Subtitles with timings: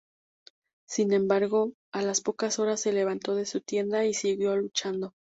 [0.87, 5.13] Sin embargo, a las pocas horas se levantó de su tienda y siguió luchando.